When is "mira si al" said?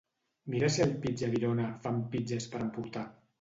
0.53-0.95